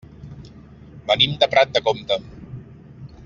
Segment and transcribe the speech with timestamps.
[1.11, 2.19] Venim de Prat de Comte.